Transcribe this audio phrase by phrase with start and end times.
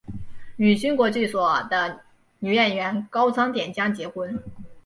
[0.57, 2.01] 与新国剧所的
[2.39, 4.41] 女演员高仓典江结婚。